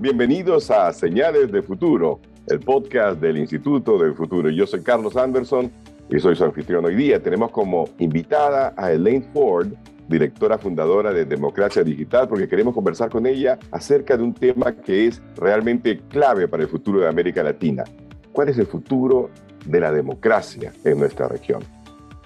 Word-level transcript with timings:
Bienvenidos 0.00 0.70
a 0.70 0.92
Señales 0.92 1.50
de 1.50 1.60
Futuro, 1.60 2.20
el 2.46 2.60
podcast 2.60 3.20
del 3.20 3.36
Instituto 3.36 3.98
del 3.98 4.14
Futuro. 4.14 4.48
Yo 4.48 4.64
soy 4.64 4.80
Carlos 4.80 5.16
Anderson 5.16 5.72
y 6.08 6.20
soy 6.20 6.36
su 6.36 6.44
anfitrión. 6.44 6.84
Hoy 6.84 6.94
día 6.94 7.20
tenemos 7.20 7.50
como 7.50 7.88
invitada 7.98 8.72
a 8.76 8.92
Elaine 8.92 9.28
Ford, 9.34 9.72
directora 10.06 10.56
fundadora 10.56 11.12
de 11.12 11.24
Democracia 11.24 11.82
Digital, 11.82 12.28
porque 12.28 12.46
queremos 12.46 12.74
conversar 12.74 13.10
con 13.10 13.26
ella 13.26 13.58
acerca 13.72 14.16
de 14.16 14.22
un 14.22 14.34
tema 14.34 14.70
que 14.70 15.08
es 15.08 15.20
realmente 15.34 15.98
clave 16.08 16.46
para 16.46 16.62
el 16.62 16.68
futuro 16.68 17.00
de 17.00 17.08
América 17.08 17.42
Latina. 17.42 17.82
¿Cuál 18.30 18.50
es 18.50 18.58
el 18.58 18.66
futuro 18.66 19.30
de 19.66 19.80
la 19.80 19.90
democracia 19.90 20.72
en 20.84 21.00
nuestra 21.00 21.26
región? 21.26 21.64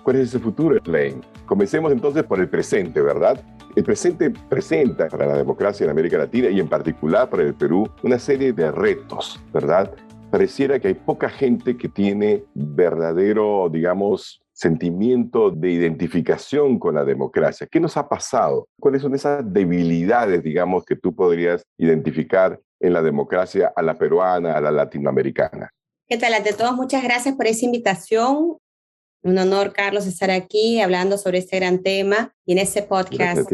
¿Cuál 0.03 0.17
es 0.17 0.29
ese 0.29 0.41
futuro, 0.41 0.77
Elaine? 0.85 1.23
Comencemos 1.47 1.91
entonces 1.91 2.23
por 2.25 2.39
el 2.39 2.51
presente, 2.51 3.01
¿verdad? 3.01 3.43
El 3.75 3.85
presente 3.85 4.31
presenta 4.31 5.09
para 5.09 5.27
la 5.27 5.37
democracia 5.39 5.85
en 5.85 5.91
América 5.91 6.19
Latina 6.19 6.51
y 6.51 6.61
en 6.61 6.69
particular 6.69 7.31
para 7.31 7.43
el 7.43 7.55
Perú 7.55 7.89
una 8.03 8.19
serie 8.19 8.53
de 8.53 8.71
retos, 8.71 9.41
¿verdad? 9.51 9.91
Pareciera 10.31 10.79
que 10.79 10.89
hay 10.89 10.95
poca 10.95 11.31
gente 11.31 11.79
que 11.79 11.89
tiene 11.89 12.45
verdadero, 12.55 13.71
digamos, 13.73 14.43
sentimiento 14.53 15.51
de 15.51 15.71
identificación 15.71 16.79
con 16.79 16.97
la 16.97 17.05
democracia. 17.07 17.67
¿Qué 17.67 17.81
nos 17.81 17.97
ha 17.97 18.11
pasado? 18.11 18.69
¿Cuáles 18.79 19.01
son 19.01 19.15
esas 19.15 19.43
debilidades, 19.51 20.43
digamos, 20.43 20.85
que 20.85 20.97
tú 20.97 21.15
podrías 21.15 21.65
identificar 21.79 22.61
en 22.79 22.93
la 22.93 23.01
democracia 23.01 23.73
a 23.75 23.81
la 23.81 23.97
peruana, 23.97 24.53
a 24.53 24.61
la 24.61 24.71
latinoamericana? 24.71 25.71
¿Qué 26.07 26.19
tal? 26.19 26.35
Ante 26.35 26.53
todos, 26.53 26.77
muchas 26.77 27.03
gracias 27.03 27.35
por 27.37 27.47
esa 27.47 27.65
invitación. 27.65 28.59
Un 29.23 29.39
honor, 29.39 29.73
Carlos, 29.73 30.07
estar 30.07 30.31
aquí 30.31 30.81
hablando 30.81 31.17
sobre 31.17 31.39
este 31.39 31.57
gran 31.57 31.83
tema 31.83 32.35
y 32.45 32.53
en 32.53 32.59
ese 32.59 32.83
podcast 32.83 33.49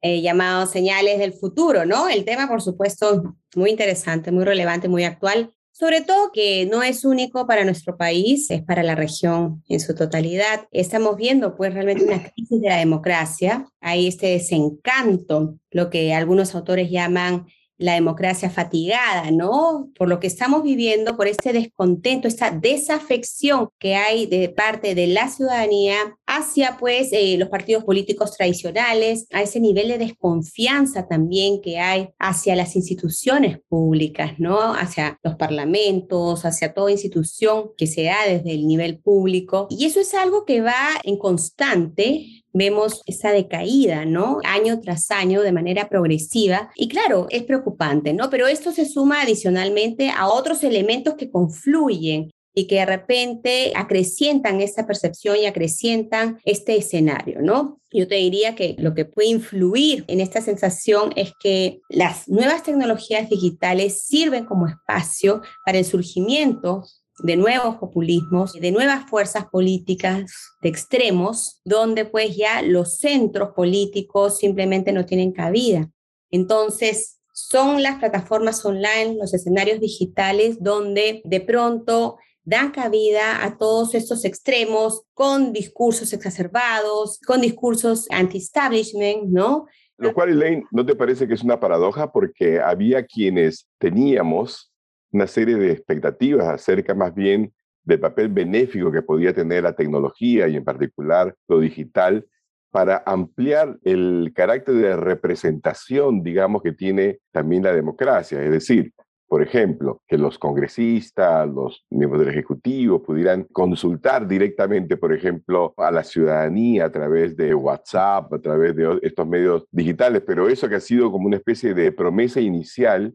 eh, 0.00 0.20
llamado 0.20 0.66
Señales 0.66 1.20
del 1.20 1.32
Futuro, 1.32 1.86
¿no? 1.86 2.08
El 2.08 2.24
tema, 2.24 2.48
por 2.48 2.60
supuesto, 2.60 3.36
muy 3.54 3.70
interesante, 3.70 4.32
muy 4.32 4.44
relevante, 4.44 4.88
muy 4.88 5.04
actual. 5.04 5.52
Sobre 5.70 6.00
todo 6.00 6.32
que 6.32 6.66
no 6.66 6.82
es 6.82 7.04
único 7.04 7.46
para 7.46 7.64
nuestro 7.64 7.96
país, 7.96 8.50
es 8.50 8.62
para 8.62 8.82
la 8.82 8.96
región 8.96 9.62
en 9.68 9.78
su 9.78 9.94
totalidad. 9.94 10.66
Estamos 10.72 11.16
viendo 11.16 11.56
pues 11.56 11.72
realmente 11.72 12.04
una 12.04 12.22
crisis 12.22 12.60
de 12.60 12.68
la 12.68 12.76
democracia. 12.76 13.66
Hay 13.80 14.08
este 14.08 14.26
desencanto, 14.26 15.56
lo 15.70 15.88
que 15.88 16.12
algunos 16.12 16.54
autores 16.56 16.90
llaman 16.90 17.46
la 17.82 17.94
democracia 17.94 18.48
fatigada, 18.48 19.30
¿no? 19.30 19.90
Por 19.98 20.08
lo 20.08 20.20
que 20.20 20.26
estamos 20.26 20.62
viviendo, 20.62 21.16
por 21.16 21.26
este 21.26 21.52
descontento, 21.52 22.28
esta 22.28 22.50
desafección 22.50 23.68
que 23.78 23.96
hay 23.96 24.26
de 24.26 24.48
parte 24.48 24.94
de 24.94 25.08
la 25.08 25.28
ciudadanía 25.28 25.96
hacia, 26.26 26.76
pues, 26.78 27.08
eh, 27.12 27.36
los 27.38 27.48
partidos 27.48 27.84
políticos 27.84 28.36
tradicionales, 28.36 29.26
a 29.32 29.42
ese 29.42 29.60
nivel 29.60 29.88
de 29.88 29.98
desconfianza 29.98 31.08
también 31.08 31.60
que 31.60 31.78
hay 31.78 32.10
hacia 32.18 32.54
las 32.54 32.76
instituciones 32.76 33.58
públicas, 33.68 34.34
¿no? 34.38 34.74
Hacia 34.74 35.18
los 35.22 35.34
parlamentos, 35.34 36.44
hacia 36.44 36.72
toda 36.72 36.92
institución 36.92 37.70
que 37.76 37.86
se 37.86 38.04
da 38.04 38.16
desde 38.26 38.52
el 38.52 38.66
nivel 38.66 38.98
público. 38.98 39.66
Y 39.70 39.86
eso 39.86 40.00
es 40.00 40.14
algo 40.14 40.44
que 40.44 40.60
va 40.60 40.88
en 41.02 41.18
constante 41.18 42.41
vemos 42.52 43.02
esa 43.06 43.30
decaída, 43.30 44.04
¿no? 44.04 44.38
Año 44.44 44.80
tras 44.80 45.10
año 45.10 45.42
de 45.42 45.52
manera 45.52 45.88
progresiva. 45.88 46.70
Y 46.76 46.88
claro, 46.88 47.26
es 47.30 47.42
preocupante, 47.44 48.12
¿no? 48.12 48.30
Pero 48.30 48.46
esto 48.46 48.72
se 48.72 48.84
suma 48.84 49.22
adicionalmente 49.22 50.10
a 50.10 50.28
otros 50.28 50.62
elementos 50.64 51.14
que 51.14 51.30
confluyen 51.30 52.30
y 52.54 52.66
que 52.66 52.76
de 52.76 52.86
repente 52.86 53.72
acrecientan 53.74 54.60
esta 54.60 54.86
percepción 54.86 55.36
y 55.36 55.46
acrecientan 55.46 56.38
este 56.44 56.76
escenario, 56.76 57.40
¿no? 57.40 57.80
Yo 57.90 58.06
te 58.08 58.16
diría 58.16 58.54
que 58.54 58.74
lo 58.78 58.94
que 58.94 59.04
puede 59.04 59.28
influir 59.28 60.04
en 60.08 60.20
esta 60.20 60.40
sensación 60.40 61.12
es 61.16 61.32
que 61.42 61.80
las 61.88 62.28
nuevas 62.28 62.62
tecnologías 62.62 63.28
digitales 63.28 64.02
sirven 64.04 64.44
como 64.44 64.66
espacio 64.66 65.42
para 65.64 65.78
el 65.78 65.84
surgimiento 65.84 66.84
de 67.18 67.36
nuevos 67.36 67.76
populismos, 67.76 68.52
de 68.54 68.72
nuevas 68.72 69.08
fuerzas 69.08 69.46
políticas 69.46 70.32
de 70.62 70.68
extremos, 70.68 71.60
donde 71.64 72.04
pues 72.04 72.36
ya 72.36 72.62
los 72.62 72.98
centros 72.98 73.50
políticos 73.54 74.38
simplemente 74.38 74.92
no 74.92 75.04
tienen 75.04 75.32
cabida. 75.32 75.90
Entonces, 76.30 77.20
son 77.32 77.82
las 77.82 77.98
plataformas 77.98 78.64
online, 78.64 79.16
los 79.18 79.34
escenarios 79.34 79.80
digitales, 79.80 80.58
donde 80.60 81.22
de 81.24 81.40
pronto 81.40 82.16
dan 82.44 82.72
cabida 82.72 83.44
a 83.44 83.56
todos 83.56 83.94
estos 83.94 84.24
extremos 84.24 85.02
con 85.14 85.52
discursos 85.52 86.12
exacerbados, 86.12 87.18
con 87.20 87.40
discursos 87.40 88.06
anti-establishment, 88.10 89.24
¿no? 89.24 89.66
Lo 89.96 90.12
cual, 90.12 90.30
Elaine, 90.30 90.64
¿no 90.72 90.84
te 90.84 90.96
parece 90.96 91.28
que 91.28 91.34
es 91.34 91.44
una 91.44 91.60
paradoja? 91.60 92.10
Porque 92.10 92.60
había 92.60 93.06
quienes 93.06 93.68
teníamos 93.78 94.71
una 95.12 95.26
serie 95.26 95.56
de 95.56 95.72
expectativas 95.72 96.48
acerca 96.48 96.94
más 96.94 97.14
bien 97.14 97.52
del 97.84 98.00
papel 98.00 98.28
benéfico 98.28 98.90
que 98.90 99.02
podía 99.02 99.32
tener 99.32 99.62
la 99.62 99.74
tecnología 99.74 100.48
y 100.48 100.56
en 100.56 100.64
particular 100.64 101.34
lo 101.48 101.60
digital 101.60 102.26
para 102.70 103.02
ampliar 103.04 103.78
el 103.84 104.32
carácter 104.34 104.74
de 104.76 104.96
representación, 104.96 106.22
digamos, 106.22 106.62
que 106.62 106.72
tiene 106.72 107.18
también 107.30 107.62
la 107.62 107.74
democracia. 107.74 108.42
Es 108.42 108.50
decir, 108.50 108.92
por 109.28 109.42
ejemplo, 109.42 110.02
que 110.06 110.16
los 110.16 110.38
congresistas, 110.38 111.48
los 111.48 111.84
miembros 111.90 112.20
del 112.20 112.30
Ejecutivo 112.30 113.02
pudieran 113.02 113.44
consultar 113.44 114.26
directamente, 114.26 114.96
por 114.96 115.12
ejemplo, 115.12 115.74
a 115.76 115.90
la 115.90 116.04
ciudadanía 116.04 116.86
a 116.86 116.92
través 116.92 117.36
de 117.36 117.54
WhatsApp, 117.54 118.32
a 118.32 118.38
través 118.38 118.74
de 118.76 118.98
estos 119.02 119.26
medios 119.26 119.64
digitales, 119.70 120.22
pero 120.26 120.48
eso 120.48 120.68
que 120.68 120.76
ha 120.76 120.80
sido 120.80 121.10
como 121.10 121.26
una 121.26 121.36
especie 121.36 121.74
de 121.74 121.92
promesa 121.92 122.40
inicial 122.40 123.14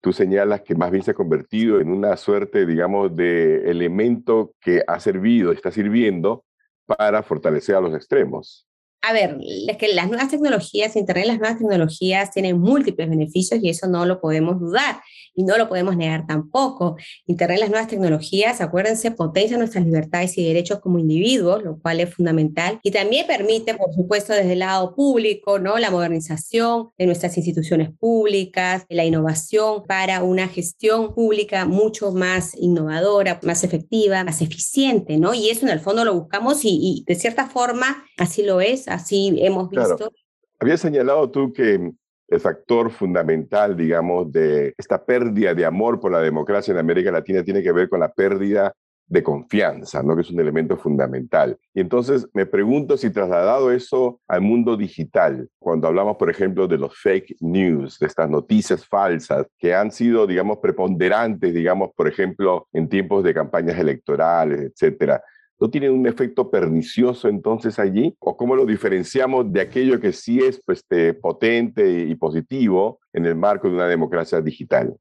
tú 0.00 0.12
señalas 0.12 0.62
que 0.62 0.74
más 0.74 0.90
bien 0.90 1.02
se 1.02 1.12
ha 1.12 1.14
convertido 1.14 1.80
en 1.80 1.90
una 1.90 2.16
suerte, 2.16 2.66
digamos, 2.66 3.14
de 3.14 3.70
elemento 3.70 4.54
que 4.60 4.82
ha 4.86 4.98
servido, 5.00 5.52
está 5.52 5.70
sirviendo 5.70 6.44
para 6.86 7.22
fortalecer 7.22 7.76
a 7.76 7.80
los 7.80 7.94
extremos. 7.94 8.66
A 9.02 9.14
ver, 9.14 9.38
es 9.66 9.76
que 9.78 9.88
las 9.94 10.08
nuevas 10.08 10.28
tecnologías, 10.28 10.94
Internet, 10.94 11.26
las 11.26 11.38
nuevas 11.38 11.58
tecnologías 11.58 12.30
tienen 12.32 12.60
múltiples 12.60 13.08
beneficios 13.08 13.60
y 13.62 13.70
eso 13.70 13.86
no 13.86 14.04
lo 14.04 14.20
podemos 14.20 14.60
dudar 14.60 15.00
y 15.34 15.42
no 15.42 15.56
lo 15.56 15.68
podemos 15.68 15.96
negar 15.96 16.26
tampoco. 16.26 16.96
Internet, 17.26 17.60
las 17.60 17.70
nuevas 17.70 17.88
tecnologías, 17.88 18.60
acuérdense, 18.60 19.10
potencia 19.10 19.56
nuestras 19.56 19.86
libertades 19.86 20.36
y 20.36 20.44
derechos 20.44 20.80
como 20.80 20.98
individuos, 20.98 21.62
lo 21.62 21.80
cual 21.80 22.00
es 22.00 22.14
fundamental 22.14 22.78
y 22.82 22.90
también 22.90 23.26
permite, 23.26 23.72
por 23.74 23.94
supuesto, 23.94 24.34
desde 24.34 24.52
el 24.52 24.58
lado 24.58 24.94
público, 24.94 25.58
¿no? 25.58 25.78
La 25.78 25.90
modernización 25.90 26.90
de 26.98 27.06
nuestras 27.06 27.38
instituciones 27.38 27.90
públicas, 27.98 28.84
la 28.90 29.06
innovación 29.06 29.82
para 29.84 30.22
una 30.22 30.46
gestión 30.46 31.14
pública 31.14 31.64
mucho 31.64 32.12
más 32.12 32.54
innovadora, 32.54 33.40
más 33.44 33.64
efectiva, 33.64 34.24
más 34.24 34.42
eficiente, 34.42 35.16
¿no? 35.16 35.32
Y 35.32 35.48
eso 35.48 35.64
en 35.64 35.72
el 35.72 35.80
fondo 35.80 36.04
lo 36.04 36.12
buscamos 36.12 36.66
y, 36.66 36.78
y 36.82 37.04
de 37.06 37.14
cierta 37.14 37.48
forma 37.48 38.04
así 38.18 38.42
lo 38.42 38.60
es 38.60 38.89
así 38.90 39.36
hemos 39.40 39.70
visto. 39.70 40.12
Había 40.58 40.76
señalado 40.76 41.30
tú 41.30 41.52
que 41.52 41.92
el 42.28 42.40
factor 42.40 42.90
fundamental, 42.90 43.76
digamos, 43.76 44.30
de 44.30 44.74
esta 44.78 45.04
pérdida 45.04 45.54
de 45.54 45.64
amor 45.64 45.98
por 46.00 46.12
la 46.12 46.20
democracia 46.20 46.72
en 46.72 46.78
América 46.78 47.10
Latina 47.10 47.42
tiene 47.42 47.62
que 47.62 47.72
ver 47.72 47.88
con 47.88 48.00
la 48.00 48.12
pérdida 48.12 48.72
de 49.10 49.24
confianza, 49.24 50.04
¿no? 50.04 50.14
que 50.14 50.22
es 50.22 50.30
un 50.30 50.38
elemento 50.38 50.76
fundamental. 50.76 51.58
Y 51.74 51.80
entonces 51.80 52.28
me 52.32 52.46
pregunto 52.46 52.96
si 52.96 53.10
trasladado 53.10 53.72
eso 53.72 54.20
al 54.28 54.40
mundo 54.40 54.76
digital, 54.76 55.48
cuando 55.58 55.88
hablamos, 55.88 56.16
por 56.16 56.30
ejemplo, 56.30 56.68
de 56.68 56.78
los 56.78 56.96
fake 56.96 57.36
news, 57.40 57.98
de 57.98 58.06
estas 58.06 58.30
noticias 58.30 58.86
falsas 58.86 59.46
que 59.58 59.74
han 59.74 59.90
sido, 59.90 60.28
digamos, 60.28 60.58
preponderantes, 60.58 61.52
digamos, 61.52 61.90
por 61.96 62.06
ejemplo, 62.06 62.68
en 62.72 62.88
tiempos 62.88 63.24
de 63.24 63.34
campañas 63.34 63.76
electorales, 63.80 64.70
etcétera. 64.70 65.20
¿No 65.60 65.68
tiene 65.68 65.90
un 65.90 66.06
efecto 66.06 66.50
pernicioso 66.50 67.28
entonces 67.28 67.78
allí? 67.78 68.16
¿O 68.18 68.34
cómo 68.34 68.56
lo 68.56 68.64
diferenciamos 68.64 69.52
de 69.52 69.60
aquello 69.60 70.00
que 70.00 70.14
sí 70.14 70.38
es 70.38 70.62
pues, 70.64 70.78
este, 70.78 71.12
potente 71.12 71.86
y 71.86 72.14
positivo 72.14 72.98
en 73.12 73.26
el 73.26 73.36
marco 73.36 73.68
de 73.68 73.74
una 73.74 73.86
democracia 73.86 74.40
digital? 74.40 74.96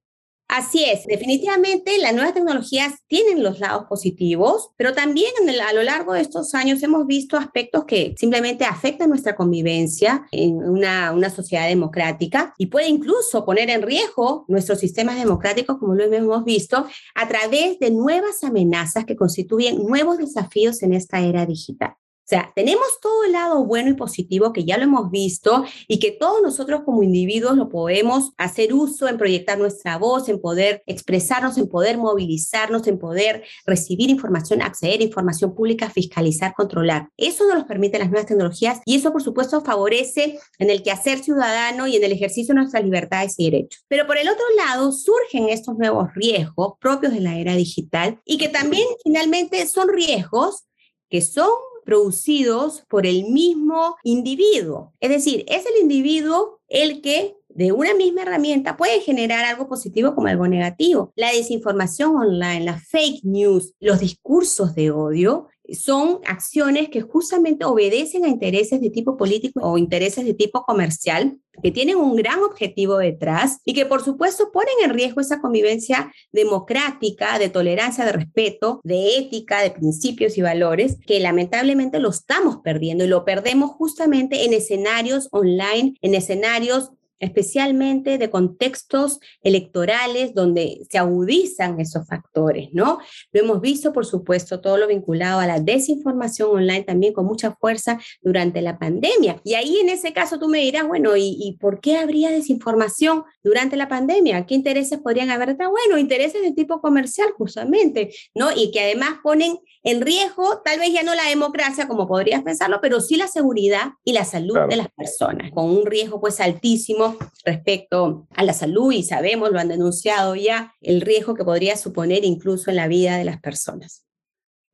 Así 0.49 0.83
es, 0.83 1.05
definitivamente 1.05 1.99
las 1.99 2.11
nuevas 2.11 2.33
tecnologías 2.33 2.93
tienen 3.05 3.43
los 3.43 3.59
lados 3.59 3.85
positivos, 3.87 4.71
pero 4.77 4.95
también 4.95 5.31
a 5.63 5.73
lo 5.73 5.83
largo 5.83 6.13
de 6.13 6.21
estos 6.21 6.55
años 6.55 6.81
hemos 6.81 7.05
visto 7.05 7.37
aspectos 7.37 7.85
que 7.85 8.15
simplemente 8.17 8.65
afectan 8.65 9.09
nuestra 9.09 9.35
convivencia 9.35 10.25
en 10.31 10.55
una, 10.55 11.11
una 11.11 11.29
sociedad 11.29 11.67
democrática 11.67 12.55
y 12.57 12.65
puede 12.65 12.87
incluso 12.87 13.45
poner 13.45 13.69
en 13.69 13.83
riesgo 13.83 14.45
nuestros 14.47 14.79
sistemas 14.79 15.19
democráticos, 15.19 15.77
como 15.77 15.93
lo 15.93 16.05
hemos 16.05 16.43
visto, 16.45 16.83
a 17.13 17.27
través 17.27 17.77
de 17.77 17.91
nuevas 17.91 18.43
amenazas 18.43 19.05
que 19.05 19.15
constituyen 19.15 19.85
nuevos 19.85 20.17
desafíos 20.17 20.81
en 20.81 20.93
esta 20.93 21.19
era 21.19 21.45
digital. 21.45 21.98
Sea, 22.29 22.51
tenemos 22.55 22.99
todo 23.01 23.23
el 23.23 23.31
lado 23.31 23.65
bueno 23.65 23.89
y 23.89 23.95
positivo 23.95 24.53
que 24.53 24.63
ya 24.63 24.77
lo 24.77 24.83
hemos 24.83 25.09
visto 25.09 25.65
y 25.87 25.99
que 25.99 26.11
todos 26.11 26.41
nosotros 26.43 26.81
como 26.85 27.01
individuos 27.01 27.57
lo 27.57 27.69
podemos 27.69 28.33
hacer 28.37 28.73
uso 28.73 29.07
en 29.07 29.17
proyectar 29.17 29.57
nuestra 29.57 29.97
voz, 29.97 30.29
en 30.29 30.39
poder 30.39 30.83
expresarnos, 30.85 31.57
en 31.57 31.67
poder 31.67 31.97
movilizarnos, 31.97 32.85
en 32.85 32.99
poder 32.99 33.43
recibir 33.65 34.11
información, 34.11 34.61
acceder 34.61 34.99
a 34.99 35.03
información 35.03 35.55
pública, 35.55 35.89
fiscalizar, 35.89 36.53
controlar. 36.53 37.09
Eso 37.17 37.47
nos 37.47 37.57
lo 37.57 37.65
permiten 37.65 38.01
las 38.01 38.11
nuevas 38.11 38.27
tecnologías 38.27 38.79
y 38.85 38.95
eso, 38.95 39.11
por 39.11 39.23
supuesto, 39.23 39.61
favorece 39.61 40.39
en 40.59 40.69
el 40.69 40.83
quehacer 40.83 41.19
ciudadano 41.19 41.87
y 41.87 41.95
en 41.95 42.03
el 42.03 42.11
ejercicio 42.11 42.53
de 42.53 42.61
nuestras 42.61 42.83
libertades 42.83 43.33
y 43.39 43.49
derechos. 43.49 43.83
Pero 43.87 44.05
por 44.05 44.19
el 44.19 44.29
otro 44.29 44.45
lado, 44.55 44.91
surgen 44.91 45.49
estos 45.49 45.77
nuevos 45.77 46.13
riesgos 46.13 46.73
propios 46.79 47.11
de 47.11 47.21
la 47.21 47.39
era 47.39 47.55
digital 47.55 48.19
y 48.23 48.37
que 48.37 48.49
también 48.49 48.85
finalmente 49.03 49.65
son 49.65 49.89
riesgos 49.89 50.65
que 51.09 51.21
son 51.21 51.49
producidos 51.89 52.83
por 52.87 53.07
el 53.07 53.23
mismo 53.31 53.95
individuo. 54.03 54.93
Es 54.99 55.09
decir, 55.09 55.43
es 55.47 55.65
el 55.65 55.81
individuo 55.81 56.59
el 56.67 57.01
que 57.01 57.35
de 57.47 57.71
una 57.71 57.95
misma 57.95 58.21
herramienta 58.21 58.77
puede 58.77 59.01
generar 59.01 59.43
algo 59.43 59.67
positivo 59.67 60.13
como 60.13 60.27
algo 60.27 60.47
negativo. 60.47 61.11
La 61.15 61.31
desinformación 61.31 62.15
online, 62.15 62.63
la 62.63 62.77
fake 62.79 63.23
news, 63.23 63.73
los 63.79 63.99
discursos 63.99 64.75
de 64.75 64.91
odio 64.91 65.47
son 65.75 66.19
acciones 66.25 66.89
que 66.89 67.01
justamente 67.01 67.65
obedecen 67.65 68.25
a 68.25 68.29
intereses 68.29 68.81
de 68.81 68.89
tipo 68.89 69.17
político 69.17 69.59
o 69.61 69.77
intereses 69.77 70.25
de 70.25 70.33
tipo 70.33 70.63
comercial 70.63 71.37
que 71.61 71.71
tienen 71.71 71.97
un 71.97 72.15
gran 72.15 72.39
objetivo 72.39 72.97
detrás 72.97 73.59
y 73.65 73.73
que 73.73 73.85
por 73.85 74.03
supuesto 74.03 74.51
ponen 74.51 74.75
en 74.83 74.91
riesgo 74.91 75.21
esa 75.21 75.41
convivencia 75.41 76.11
democrática, 76.31 77.37
de 77.37 77.49
tolerancia, 77.49 78.05
de 78.05 78.13
respeto, 78.13 78.79
de 78.83 79.17
ética, 79.17 79.61
de 79.61 79.71
principios 79.71 80.37
y 80.37 80.41
valores, 80.41 80.97
que 81.05 81.19
lamentablemente 81.19 81.99
lo 81.99 82.09
estamos 82.09 82.57
perdiendo 82.63 83.03
y 83.03 83.07
lo 83.07 83.25
perdemos 83.25 83.71
justamente 83.71 84.45
en 84.45 84.53
escenarios 84.53 85.27
online, 85.31 85.95
en 86.01 86.15
escenarios 86.15 86.91
especialmente 87.19 88.17
de 88.17 88.29
contextos 88.29 89.19
electorales 89.41 90.33
donde 90.33 90.81
se 90.89 90.97
agudizan 90.97 91.79
esos 91.79 92.07
factores, 92.07 92.69
¿no? 92.71 92.99
Lo 93.31 93.41
hemos 93.41 93.61
visto, 93.61 93.91
por 93.93 94.05
supuesto, 94.05 94.61
todo 94.61 94.77
lo 94.77 94.87
vinculado 94.87 95.39
a 95.39 95.47
la 95.47 95.59
desinformación 95.59 96.49
online 96.51 96.83
también 96.83 97.13
con 97.13 97.25
mucha 97.25 97.55
fuerza 97.55 97.99
durante 98.21 98.61
la 98.61 98.79
pandemia. 98.79 99.41
Y 99.43 99.55
ahí 99.55 99.79
en 99.79 99.89
ese 99.89 100.13
caso 100.13 100.39
tú 100.39 100.47
me 100.47 100.59
dirás, 100.59 100.87
bueno, 100.87 101.15
¿y, 101.15 101.37
y 101.39 101.57
por 101.59 101.79
qué 101.79 101.97
habría 101.97 102.29
desinformación 102.29 103.23
durante 103.43 103.75
la 103.75 103.87
pandemia? 103.87 104.45
¿Qué 104.45 104.55
intereses 104.55 104.99
podrían 104.99 105.29
haber? 105.29 105.55
Bueno, 105.55 105.97
intereses 105.97 106.41
de 106.41 106.51
tipo 106.51 106.79
comercial 106.81 107.29
justamente, 107.37 108.13
¿no? 108.35 108.49
Y 108.55 108.71
que 108.71 108.81
además 108.81 109.19
ponen 109.23 109.57
en 109.83 110.01
riesgo 110.01 110.61
tal 110.63 110.79
vez 110.79 110.91
ya 110.93 111.03
no 111.03 111.15
la 111.15 111.27
democracia 111.29 111.87
como 111.87 112.07
podrías 112.07 112.43
pensarlo, 112.43 112.79
pero 112.81 112.99
sí 112.99 113.15
la 113.15 113.27
seguridad 113.27 113.93
y 114.03 114.13
la 114.13 114.25
salud 114.25 114.57
de 114.69 114.75
las 114.75 114.89
personas, 114.89 115.51
con 115.51 115.65
un 115.65 115.85
riesgo 115.85 116.19
pues 116.19 116.39
altísimo 116.39 117.08
respecto 117.45 118.27
a 118.35 118.43
la 118.43 118.53
salud 118.53 118.91
y 118.91 119.03
sabemos, 119.03 119.51
lo 119.51 119.59
han 119.59 119.69
denunciado 119.69 120.35
ya, 120.35 120.73
el 120.81 121.01
riesgo 121.01 121.35
que 121.35 121.43
podría 121.43 121.75
suponer 121.75 122.23
incluso 122.23 122.69
en 122.69 122.77
la 122.77 122.87
vida 122.87 123.17
de 123.17 123.25
las 123.25 123.39
personas. 123.39 124.05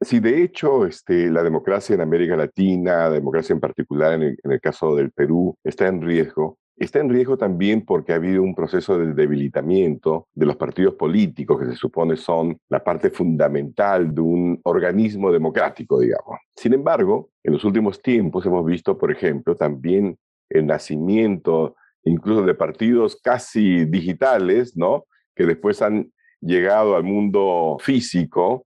Sí, 0.01 0.19
de 0.19 0.43
hecho, 0.43 0.85
este, 0.85 1.29
la 1.29 1.41
democracia 1.41 1.93
en 1.93 2.01
América 2.01 2.35
Latina, 2.35 2.97
la 3.03 3.11
democracia 3.11 3.53
en 3.53 3.59
particular 3.59 4.13
en 4.13 4.23
el, 4.23 4.37
en 4.43 4.51
el 4.51 4.59
caso 4.59 4.95
del 4.95 5.11
Perú, 5.11 5.55
está 5.63 5.87
en 5.87 6.01
riesgo 6.01 6.57
Está 6.77 6.99
en 6.99 7.09
riesgo 7.09 7.37
también 7.37 7.85
porque 7.85 8.11
ha 8.11 8.17
habido 8.17 8.43
un 8.43 8.53
proceso 8.53 8.97
de 8.97 9.13
debilitamiento 9.13 10.27
de 10.33 10.45
los 10.45 10.57
partidos 10.57 10.95
políticos, 10.95 11.59
que 11.59 11.67
se 11.67 11.75
supone 11.75 12.17
son 12.17 12.57
la 12.67 12.83
parte 12.83 13.11
fundamental 13.11 14.13
de 14.13 14.19
un 14.19 14.59
organismo 14.63 15.31
democrático, 15.31 16.01
digamos. 16.01 16.39
Sin 16.53 16.73
embargo, 16.73 17.29
en 17.43 17.53
los 17.53 17.63
últimos 17.63 18.01
tiempos 18.01 18.45
hemos 18.45 18.65
visto, 18.65 18.97
por 18.97 19.09
ejemplo, 19.09 19.55
también 19.55 20.17
el 20.49 20.65
nacimiento 20.65 21.77
incluso 22.05 22.43
de 22.43 22.55
partidos 22.55 23.19
casi 23.21 23.85
digitales, 23.85 24.77
¿no? 24.77 25.05
Que 25.35 25.45
después 25.45 25.81
han 25.81 26.11
llegado 26.39 26.95
al 26.95 27.03
mundo 27.03 27.77
físico, 27.79 28.65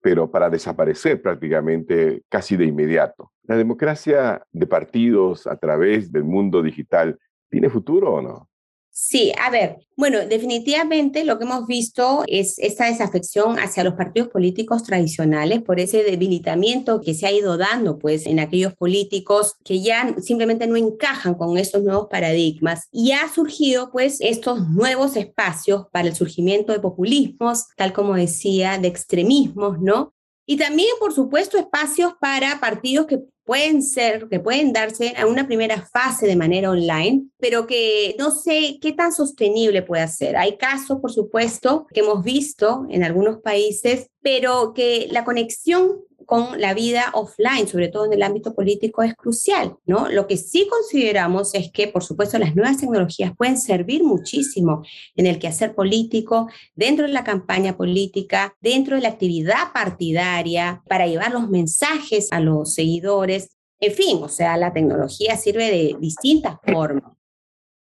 pero 0.00 0.30
para 0.30 0.50
desaparecer 0.50 1.22
prácticamente 1.22 2.22
casi 2.28 2.56
de 2.56 2.66
inmediato. 2.66 3.30
La 3.44 3.56
democracia 3.56 4.42
de 4.52 4.66
partidos 4.66 5.46
a 5.46 5.56
través 5.56 6.12
del 6.12 6.24
mundo 6.24 6.62
digital 6.62 7.18
¿Tiene 7.50 7.70
futuro 7.70 8.14
o 8.14 8.22
no? 8.22 8.47
Sí, 9.00 9.32
a 9.40 9.48
ver, 9.48 9.86
bueno, 9.96 10.18
definitivamente 10.26 11.24
lo 11.24 11.38
que 11.38 11.44
hemos 11.44 11.68
visto 11.68 12.24
es 12.26 12.58
esta 12.58 12.86
desafección 12.86 13.56
hacia 13.60 13.84
los 13.84 13.94
partidos 13.94 14.28
políticos 14.28 14.82
tradicionales 14.82 15.62
por 15.62 15.78
ese 15.78 16.02
debilitamiento 16.02 17.00
que 17.00 17.14
se 17.14 17.28
ha 17.28 17.30
ido 17.30 17.56
dando 17.56 17.96
pues 17.96 18.26
en 18.26 18.40
aquellos 18.40 18.74
políticos 18.74 19.54
que 19.62 19.80
ya 19.80 20.16
simplemente 20.20 20.66
no 20.66 20.74
encajan 20.74 21.34
con 21.34 21.58
estos 21.58 21.84
nuevos 21.84 22.08
paradigmas 22.10 22.88
y 22.90 23.12
ha 23.12 23.32
surgido 23.32 23.92
pues 23.92 24.20
estos 24.20 24.68
nuevos 24.68 25.14
espacios 25.14 25.86
para 25.92 26.08
el 26.08 26.16
surgimiento 26.16 26.72
de 26.72 26.80
populismos, 26.80 27.68
tal 27.76 27.92
como 27.92 28.16
decía, 28.16 28.78
de 28.78 28.88
extremismos, 28.88 29.80
¿no? 29.80 30.12
Y 30.44 30.56
también, 30.56 30.88
por 30.98 31.12
supuesto, 31.12 31.56
espacios 31.56 32.14
para 32.20 32.58
partidos 32.58 33.06
que 33.06 33.20
pueden 33.48 33.82
ser, 33.82 34.28
que 34.28 34.40
pueden 34.40 34.74
darse 34.74 35.14
a 35.16 35.24
una 35.24 35.46
primera 35.46 35.80
fase 35.90 36.26
de 36.26 36.36
manera 36.36 36.70
online, 36.70 37.28
pero 37.38 37.66
que 37.66 38.14
no 38.18 38.30
sé 38.30 38.76
qué 38.78 38.92
tan 38.92 39.10
sostenible 39.10 39.80
puede 39.80 40.06
ser. 40.08 40.36
Hay 40.36 40.58
casos, 40.58 40.98
por 41.00 41.10
supuesto, 41.10 41.86
que 41.94 42.00
hemos 42.00 42.22
visto 42.22 42.84
en 42.90 43.04
algunos 43.04 43.38
países, 43.38 44.10
pero 44.20 44.74
que 44.74 45.08
la 45.10 45.24
conexión 45.24 46.02
con 46.28 46.60
la 46.60 46.74
vida 46.74 47.06
offline, 47.14 47.66
sobre 47.66 47.88
todo 47.88 48.04
en 48.04 48.12
el 48.12 48.22
ámbito 48.22 48.54
político, 48.54 49.02
es 49.02 49.14
crucial, 49.14 49.78
¿no? 49.86 50.10
Lo 50.10 50.26
que 50.26 50.36
sí 50.36 50.68
consideramos 50.68 51.54
es 51.54 51.72
que, 51.72 51.88
por 51.88 52.04
supuesto, 52.04 52.38
las 52.38 52.54
nuevas 52.54 52.76
tecnologías 52.76 53.32
pueden 53.34 53.56
servir 53.56 54.04
muchísimo 54.04 54.82
en 55.16 55.24
el 55.24 55.38
quehacer 55.38 55.74
político, 55.74 56.50
dentro 56.74 57.06
de 57.06 57.14
la 57.14 57.24
campaña 57.24 57.78
política, 57.78 58.54
dentro 58.60 58.96
de 58.96 59.00
la 59.00 59.08
actividad 59.08 59.72
partidaria, 59.72 60.82
para 60.86 61.06
llevar 61.06 61.32
los 61.32 61.48
mensajes 61.48 62.28
a 62.30 62.40
los 62.40 62.74
seguidores. 62.74 63.56
En 63.80 63.94
fin, 63.94 64.18
o 64.22 64.28
sea, 64.28 64.58
la 64.58 64.74
tecnología 64.74 65.34
sirve 65.38 65.70
de 65.70 65.96
distintas 65.98 66.58
formas 66.62 67.14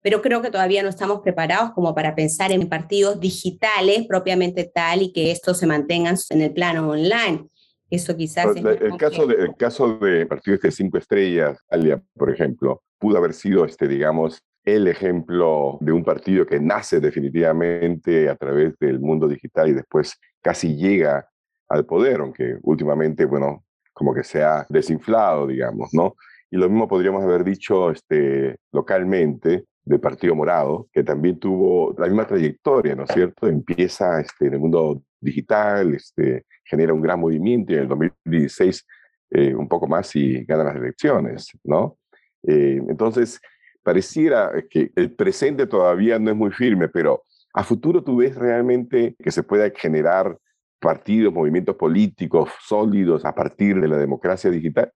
pero 0.02 0.22
creo 0.22 0.42
que 0.42 0.52
todavía 0.52 0.84
no 0.84 0.90
estamos 0.90 1.20
preparados 1.20 1.72
como 1.72 1.94
para 1.94 2.16
pensar 2.16 2.54
en 2.54 2.70
partidos 2.70 3.20
digitales 3.20 4.08
propiamente 4.08 4.64
tal 4.64 5.02
y 5.02 5.12
que 5.12 5.32
estos 5.32 5.58
se 5.58 5.68
mantengan 5.68 6.16
en 6.30 6.42
el 6.44 6.54
plano 6.54 6.90
online. 6.90 7.50
Eso 7.90 8.16
quizás... 8.16 8.56
el, 8.56 8.98
caso 8.98 9.28
de, 9.28 9.36
el 9.36 9.56
caso 9.56 9.98
de 9.98 10.26
partidos 10.26 10.62
de 10.62 10.72
cinco 10.72 10.98
estrellas, 10.98 11.58
Alia, 11.70 12.02
por 12.16 12.30
ejemplo, 12.30 12.84
pudo 13.00 13.18
haber 13.18 13.34
sido, 13.34 13.66
este, 13.66 13.88
digamos, 13.88 14.42
el 14.66 14.88
ejemplo 14.88 15.78
de 15.80 15.94
un 15.94 16.04
partido 16.04 16.46
que 16.46 16.60
nace 16.60 17.00
definitivamente 17.00 18.28
a 18.28 18.36
través 18.36 18.78
del 18.80 19.00
mundo 19.00 19.28
digital 19.28 19.70
y 19.70 19.74
después 19.74 20.20
casi 20.42 20.76
llega 20.76 21.30
al 21.70 21.86
poder, 21.86 22.20
aunque 22.20 22.58
últimamente, 22.64 23.26
bueno, 23.26 23.64
como 23.94 24.14
que 24.14 24.24
se 24.24 24.44
ha 24.44 24.66
desinflado, 24.70 25.48
digamos, 25.48 25.90
¿no? 25.94 26.16
Y 26.52 26.58
lo 26.58 26.70
mismo 26.70 26.88
podríamos 26.88 27.24
haber 27.24 27.44
dicho 27.44 27.92
este, 27.92 28.58
localmente 28.72 29.66
del 29.84 30.00
Partido 30.02 30.36
Morado, 30.36 30.88
que 30.92 31.04
también 31.04 31.40
tuvo 31.40 31.96
la 31.98 32.08
misma 32.08 32.28
trayectoria, 32.28 32.96
¿no 32.96 33.04
es 33.04 33.10
cierto? 33.14 33.48
Empieza 33.48 34.20
este, 34.20 34.48
en 34.48 34.54
el 34.54 34.60
mundo 34.60 35.02
digital, 35.20 35.96
este, 35.96 36.46
genera 36.64 36.94
un 36.94 37.02
gran 37.02 37.20
movimiento 37.20 37.72
y 37.72 37.76
en 37.76 37.82
el 37.82 37.88
2016 37.88 38.86
eh, 39.32 39.54
un 39.54 39.68
poco 39.68 39.88
más 39.88 40.16
y 40.16 40.44
gana 40.46 40.64
las 40.64 40.76
elecciones, 40.76 41.48
¿no? 41.64 41.98
Eh, 42.44 42.82
entonces, 42.88 43.42
pareciera 43.84 44.52
que 44.70 44.92
el 44.96 45.14
presente 45.14 45.68
todavía 45.68 46.20
no 46.20 46.32
es 46.32 46.36
muy 46.36 46.52
firme, 46.52 46.88
pero 46.88 47.24
a 47.54 47.64
futuro 47.64 48.04
tú 48.04 48.18
ves 48.18 48.36
realmente 48.36 49.16
que 49.22 49.32
se 49.32 49.44
pueda 49.44 49.70
generar 49.72 50.38
partidos, 50.80 51.34
movimientos 51.34 51.76
políticos 51.76 52.50
sólidos 52.66 53.26
a 53.26 53.34
partir 53.34 53.82
de 53.82 53.88
la 53.88 53.98
democracia 53.98 54.50
digital. 54.50 54.92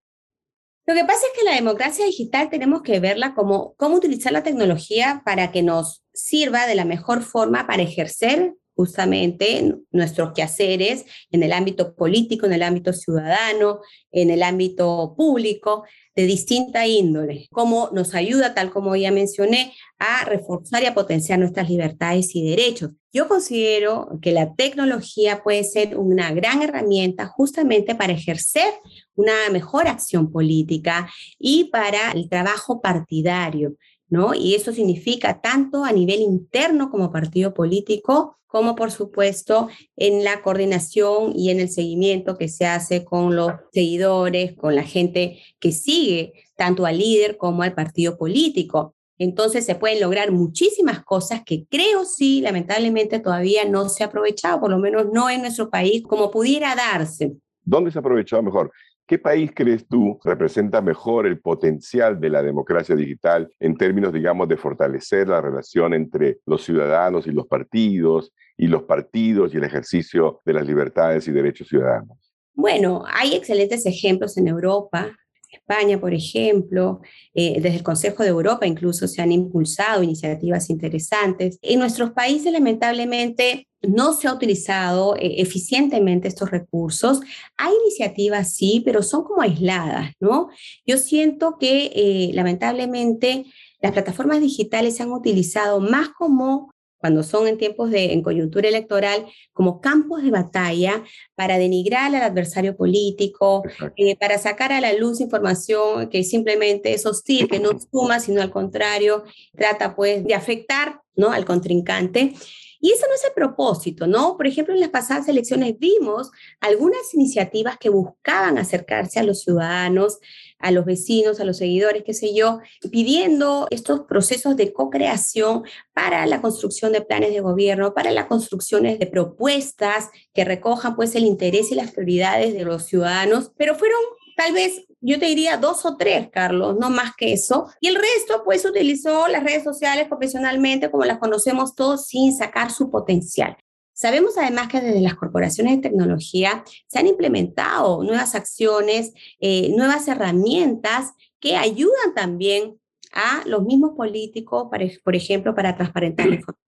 Lo 0.87 0.95
que 0.95 1.05
pasa 1.05 1.25
es 1.25 1.39
que 1.39 1.45
la 1.45 1.55
democracia 1.55 2.05
digital 2.05 2.49
tenemos 2.49 2.81
que 2.81 2.99
verla 2.99 3.33
como 3.33 3.75
cómo 3.75 3.95
utilizar 3.95 4.31
la 4.31 4.43
tecnología 4.43 5.21
para 5.25 5.51
que 5.51 5.63
nos 5.63 6.03
sirva 6.13 6.65
de 6.67 6.75
la 6.75 6.85
mejor 6.85 7.21
forma 7.21 7.67
para 7.67 7.83
ejercer 7.83 8.55
justamente 8.81 9.75
nuestros 9.91 10.33
quehaceres 10.33 11.05
en 11.29 11.43
el 11.43 11.53
ámbito 11.53 11.93
político, 11.93 12.47
en 12.47 12.53
el 12.53 12.63
ámbito 12.63 12.93
ciudadano, 12.93 13.81
en 14.11 14.31
el 14.31 14.41
ámbito 14.41 15.13
público, 15.15 15.83
de 16.15 16.25
distinta 16.25 16.88
índole, 16.88 17.47
cómo 17.51 17.89
nos 17.93 18.15
ayuda, 18.15 18.55
tal 18.55 18.71
como 18.71 18.95
ya 18.95 19.11
mencioné, 19.11 19.73
a 20.00 20.25
reforzar 20.25 20.81
y 20.81 20.88
a 20.88 20.95
potenciar 20.95 21.38
nuestras 21.38 21.69
libertades 21.69 22.35
y 22.35 22.50
derechos. 22.50 22.89
Yo 23.13 23.27
considero 23.27 24.17
que 24.19 24.31
la 24.31 24.55
tecnología 24.55 25.43
puede 25.43 25.63
ser 25.63 25.97
una 25.97 26.31
gran 26.31 26.63
herramienta 26.63 27.27
justamente 27.27 27.93
para 27.93 28.13
ejercer 28.13 28.73
una 29.15 29.33
mejor 29.51 29.88
acción 29.88 30.31
política 30.31 31.07
y 31.38 31.65
para 31.65 32.11
el 32.13 32.29
trabajo 32.29 32.81
partidario 32.81 33.75
¿no? 34.12 34.36
Y 34.36 34.53
eso 34.53 34.74
significa 34.74 35.41
tanto 35.41 35.84
a 35.86 35.91
nivel 35.91 36.20
interno 36.20 36.91
como 36.91 37.12
partido 37.12 37.53
político, 37.53 38.38
como 38.46 38.75
por 38.75 38.91
supuesto 38.91 39.70
en 39.96 40.25
la 40.25 40.41
coordinación 40.41 41.32
y 41.34 41.50
en 41.50 41.62
el 41.62 41.70
seguimiento 41.70 42.38
que 42.38 42.50
se 42.50 42.65
hace 42.65 43.06
con 43.06 43.36
los 43.38 43.53
seguidores, 43.72 44.53
con 44.58 44.75
la 44.75 44.84
gente 44.84 45.39
que 45.60 45.72
sigue 45.72 46.34
tanto 46.58 46.86
al 46.86 46.98
líder 46.98 47.38
como 47.38 47.63
al 47.63 47.74
partido 47.74 48.18
político. 48.18 48.94
Entonces 49.18 49.65
se 49.65 49.75
pueden 49.75 50.01
lograr 50.01 50.32
muchísimas 50.32 51.01
cosas 51.03 51.44
que 51.46 51.65
creo 51.70 52.03
sí, 52.03 52.41
lamentablemente 52.41 53.20
todavía 53.20 53.63
no 53.63 53.88
se 53.88 54.03
ha 54.03 54.08
aprovechado, 54.08 54.60
por 54.60 54.72
lo 54.72 54.80
menos 54.80 55.06
no 55.13 55.30
en 55.30 55.41
nuestro 55.41 55.70
país, 55.70 56.03
como 56.03 56.32
pudiera 56.32 56.75
darse. 56.75 57.34
¿Dónde 57.63 57.91
se 57.91 58.00
ha 58.00 58.01
aprovechado 58.01 58.44
mejor? 58.44 58.72
¿Qué 59.12 59.20
país 59.20 59.51
crees 59.53 59.86
tú 59.89 60.18
representa 60.24 60.82
mejor 60.82 61.27
el 61.27 61.41
potencial 61.41 62.18
de 62.22 62.30
la 62.30 62.41
democracia 62.41 62.96
digital 62.96 63.53
en 63.60 63.75
términos, 63.75 64.13
digamos, 64.13 64.48
de 64.48 64.56
fortalecer 64.56 65.27
la 65.27 65.41
relación 65.41 65.94
entre 65.94 66.38
los 66.46 66.63
ciudadanos 66.63 67.27
y 67.27 67.32
los 67.32 67.46
partidos, 67.46 68.32
y 68.56 68.68
los 68.68 68.84
partidos 68.84 69.53
y 69.53 69.58
el 69.58 69.65
ejercicio 69.65 70.39
de 70.46 70.53
las 70.53 70.65
libertades 70.65 71.27
y 71.27 71.34
derechos 71.34 71.68
ciudadanos? 71.68 72.34
Bueno, 72.53 73.03
hay 73.06 73.36
excelentes 73.36 73.86
ejemplos 73.86 74.38
en 74.38 74.48
Europa. 74.48 75.13
España, 75.58 76.00
por 76.00 76.13
ejemplo, 76.13 77.01
eh, 77.34 77.60
desde 77.62 77.77
el 77.77 77.84
Consejo 77.84 78.24
de 78.24 78.29
Europa 78.29 78.67
incluso 78.67 79.08
se 79.08 79.22
han 79.22 79.31
impulsado 79.31 80.03
iniciativas 80.03 80.70
interesantes. 80.70 81.58
En 81.62 81.79
nuestros 81.79 82.12
países, 82.12 82.51
lamentablemente, 82.51 83.67
no 83.81 84.13
se 84.13 84.27
ha 84.27 84.34
utilizado 84.34 85.15
eh, 85.15 85.41
eficientemente 85.41 86.27
estos 86.27 86.51
recursos. 86.51 87.22
Hay 87.58 87.74
iniciativas, 87.86 88.53
sí, 88.53 88.81
pero 88.86 89.01
son 89.03 89.24
como 89.24 89.41
aisladas, 89.41 90.13
¿no? 90.20 90.50
Yo 90.86 90.98
siento 90.98 91.58
que, 91.60 91.91
eh, 91.96 92.31
lamentablemente, 92.34 93.46
las 93.81 93.91
plataformas 93.91 94.41
digitales 94.41 94.98
se 94.98 95.03
han 95.03 95.12
utilizado 95.12 95.79
más 95.79 96.10
como 96.10 96.72
cuando 97.01 97.24
son 97.24 97.48
en 97.48 97.58
tiempos 97.58 97.89
de 97.89 98.13
en 98.13 98.22
coyuntura 98.22 98.70
electoral, 98.70 99.25
como 99.51 99.81
campos 99.81 100.22
de 100.22 100.29
batalla 100.29 101.03
para 101.36 101.58
denigrar 101.58 102.15
al 102.15 102.22
adversario 102.22 102.77
político, 102.77 103.63
eh, 103.98 104.15
para 104.15 104.38
sacar 104.38 104.72
a 104.72 104.79
la 104.79 104.93
luz 104.93 105.20
información 105.20 106.10
que 106.10 106.24
simplemente 106.24 106.93
es 106.93 107.05
hostil, 107.05 107.50
que 107.50 107.60
no 107.60 107.72
suma, 107.91 108.20
sino 108.20 108.41
al 108.41 108.51
contrario, 108.51 109.24
trata 109.58 109.96
pues 109.96 110.24
de 110.24 110.36
afectar 110.36 111.01
¿no? 111.15 111.31
al 111.31 111.43
contrincante. 111.43 112.34
Y 112.81 112.91
eso 112.91 113.05
no 113.07 113.13
es 113.13 113.23
el 113.23 113.33
propósito, 113.33 114.07
¿no? 114.07 114.35
Por 114.35 114.47
ejemplo, 114.47 114.73
en 114.73 114.79
las 114.79 114.89
pasadas 114.89 115.27
elecciones 115.27 115.77
vimos 115.77 116.31
algunas 116.59 117.13
iniciativas 117.13 117.77
que 117.77 117.89
buscaban 117.89 118.57
acercarse 118.57 119.19
a 119.19 119.23
los 119.23 119.41
ciudadanos, 119.41 120.17
a 120.57 120.71
los 120.71 120.85
vecinos, 120.85 121.39
a 121.39 121.45
los 121.45 121.57
seguidores, 121.57 122.03
qué 122.03 122.13
sé 122.13 122.33
yo, 122.33 122.59
pidiendo 122.91 123.67
estos 123.69 124.01
procesos 124.01 124.55
de 124.55 124.73
co-creación 124.73 125.63
para 125.93 126.25
la 126.25 126.41
construcción 126.41 126.91
de 126.91 127.01
planes 127.01 127.33
de 127.33 127.39
gobierno, 127.41 127.93
para 127.93 128.11
las 128.11 128.25
construcciones 128.25 128.97
de 128.97 129.07
propuestas 129.07 130.09
que 130.33 130.43
recojan 130.43 130.95
pues 130.95 131.15
el 131.15 131.25
interés 131.25 131.71
y 131.71 131.75
las 131.75 131.91
prioridades 131.91 132.53
de 132.53 132.65
los 132.65 132.85
ciudadanos, 132.85 133.51
pero 133.57 133.75
fueron 133.75 134.00
tal 134.35 134.53
vez 134.53 134.88
yo 135.01 135.20
te 135.20 135.25
diría 135.25 135.58
dos 135.58 135.86
o 135.86 135.98
tres, 135.98 136.29
Carlos, 136.31 136.77
no 136.79 136.89
más 136.89 137.15
que 137.17 137.34
eso. 137.34 137.67
Y 137.79 137.88
el 137.88 137.96
resto, 137.96 138.43
pues, 138.46 138.63
utilizó 138.65 139.27
las 139.27 139.43
redes 139.43 139.63
sociales 139.63 140.08
profesionalmente, 140.08 140.91
como 140.91 141.05
las 141.05 141.17
conocemos 141.17 141.75
todos, 141.75 142.05
sin 142.05 142.36
sacar 142.36 142.72
su 142.72 142.89
potencial. 142.89 143.58
Sabemos 143.93 144.38
además 144.38 144.67
que 144.67 144.79
desde 144.79 145.01
las 145.01 145.15
corporaciones 145.15 145.75
de 145.75 145.89
tecnología 145.89 146.63
se 146.88 147.00
han 147.00 147.08
implementado 147.08 148.03
nuevas 148.03 148.36
acciones, 148.36 149.13
eh, 149.39 149.74
nuevas 149.75 150.08
herramientas 150.08 151.12
que 151.39 151.55
ayudan 151.55 152.13
también 152.15 152.79
a 153.12 153.43
los 153.46 153.63
mismos 153.63 153.91
políticos, 153.96 154.70
por 155.03 155.15
ejemplo, 155.15 155.53
para 155.53 155.75
transparentar 155.75 156.27
la 156.27 156.36
información, 156.38 156.61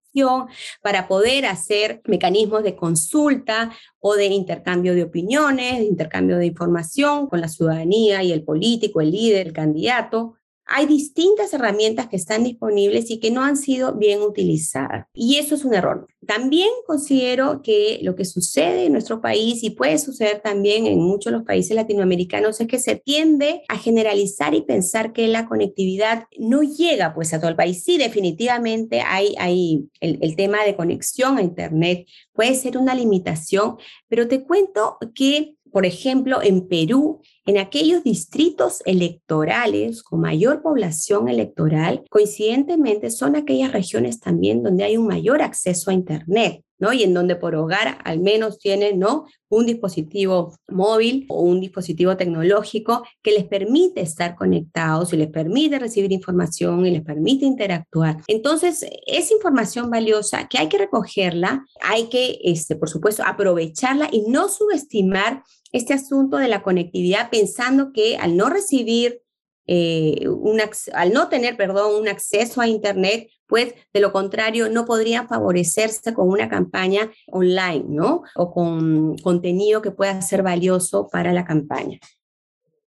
para 0.82 1.08
poder 1.08 1.46
hacer 1.46 2.02
mecanismos 2.06 2.64
de 2.64 2.76
consulta 2.76 3.72
o 4.00 4.16
de 4.16 4.26
intercambio 4.26 4.94
de 4.94 5.04
opiniones, 5.04 5.80
de 5.80 5.86
intercambio 5.86 6.38
de 6.38 6.46
información 6.46 7.28
con 7.28 7.42
la 7.42 7.48
ciudadanía 7.48 8.24
y 8.24 8.32
el 8.32 8.44
político, 8.44 9.02
el 9.02 9.12
líder, 9.12 9.48
el 9.48 9.54
candidato 9.54 10.36
hay 10.76 10.88
distintas 10.88 11.54
herramientas 11.54 12.08
que 12.08 12.16
están 12.16 12.44
disponibles 12.44 13.12
y 13.12 13.20
que 13.20 13.30
no 13.30 13.44
han 13.44 13.58
sido 13.58 13.94
bien 13.94 14.24
utilizadas. 14.24 15.06
Y 15.14 15.38
eso 15.38 15.54
es 15.54 15.66
un 15.66 15.76
error. 15.76 16.08
También 16.26 16.70
considero 16.88 17.62
que 17.62 18.00
lo 18.02 18.16
que 18.16 18.26
sucede 18.26 18.86
en 18.86 18.94
nuestro 18.94 19.22
país 19.22 19.64
y 19.64 19.70
puede 19.70 20.00
suceder 20.00 20.42
también 20.42 20.88
en 20.88 21.00
muchos 21.00 21.32
de 21.32 21.38
los 21.38 21.46
países 21.46 21.76
latinoamericanos 21.76 22.60
es 22.60 22.68
que 22.68 22.80
se 22.80 22.96
tiende 22.96 23.62
a 23.68 23.78
generalizar 23.78 24.56
y 24.56 24.62
pensar 24.62 25.14
que 25.14 25.28
la 25.28 25.48
conectividad 25.48 26.26
no 26.40 26.64
llega 26.64 27.14
pues 27.14 27.36
a 27.36 27.40
todo 27.40 27.52
el 27.52 27.56
país. 27.56 27.84
Sí, 27.84 28.00
definitivamente 28.00 29.02
hay, 29.02 29.36
hay 29.38 29.86
el, 30.00 30.18
el 30.22 30.36
tema 30.36 30.64
de 30.64 30.76
conexión 30.76 31.38
a 31.38 31.44
Internet 31.44 32.08
puede 32.34 32.56
ser 32.56 32.80
una 32.80 32.96
limitación, 32.96 33.78
pero 34.08 34.28
te 34.28 34.44
cuento 34.44 34.98
que 35.14 35.56
por 35.74 35.86
ejemplo, 35.86 36.42
en 36.42 36.68
Perú, 36.68 37.20
en 37.46 37.58
aquellos 37.58 38.04
distritos 38.04 38.82
electorales 38.86 40.04
con 40.04 40.22
mayor 40.22 40.62
población 40.62 41.28
electoral, 41.28 42.04
coincidentemente 42.10 43.10
son 43.10 43.36
aquellas 43.36 43.72
regiones 43.74 44.20
también 44.20 44.64
donde 44.64 44.84
hay 44.84 44.96
un 44.96 45.08
mayor 45.08 45.42
acceso 45.42 45.90
a 45.90 45.94
Internet. 45.94 46.64
Y 46.92 47.04
en 47.04 47.14
donde 47.14 47.38
por 47.38 47.56
hogar 47.56 48.00
al 48.04 48.20
menos 48.20 48.60
tienen, 48.60 49.00
¿no? 49.00 49.26
Un 49.48 49.66
dispositivo 49.66 50.58
móvil 50.68 51.26
o 51.30 51.42
un 51.42 51.62
dispositivo 51.62 52.18
tecnológico 52.18 53.04
que 53.22 53.32
les 53.32 53.46
permite 53.46 54.02
estar 54.02 54.36
conectados 54.36 55.14
y 55.14 55.18
les 55.18 55.30
permite 55.30 55.80
recibir 55.80 56.12
información 56.12 56.86
y 56.86 56.92
les 56.92 57.04
permite 57.04 57.46
interactuar. 57.46 58.18
Entonces, 58.28 58.86
es 59.06 59.32
información 59.32 59.90
valiosa 59.90 60.48
que 60.50 60.58
hay 60.58 60.68
que 60.68 60.80
recogerla, 60.80 61.66
hay 61.82 62.10
que, 62.10 62.40
este, 62.44 62.76
por 62.76 62.90
supuesto, 62.90 63.24
aprovecharla 63.26 64.10
y 64.12 64.24
no 64.28 64.50
subestimar 64.50 65.44
este 65.74 65.94
asunto 65.94 66.38
de 66.38 66.48
la 66.48 66.62
conectividad 66.62 67.30
pensando 67.30 67.92
que 67.92 68.16
al 68.18 68.38
no 68.38 68.50
recibir 68.50 69.22
eh, 69.66 70.28
un, 70.28 70.60
al 70.94 71.14
no 71.14 71.30
tener, 71.30 71.56
perdón, 71.58 72.02
un 72.02 72.08
acceso 72.08 72.62
a 72.62 72.68
Internet, 72.68 73.30
pues 73.48 73.74
de 73.94 74.00
lo 74.02 74.12
contrario 74.12 74.70
no 74.70 74.86
podrían 74.86 75.28
favorecerse 75.28 76.14
con 76.14 76.30
una 76.30 76.50
campaña 76.50 77.12
online, 77.28 77.86
¿no? 77.88 78.24
O 78.36 78.52
con 78.52 79.18
contenido 79.18 79.82
que 79.82 79.92
pueda 79.92 80.22
ser 80.22 80.44
valioso 80.44 81.08
para 81.10 81.34
la 81.34 81.46
campaña. 81.46 82.00